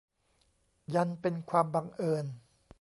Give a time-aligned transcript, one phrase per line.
[0.93, 2.25] ยันเป็นความบังเอิญ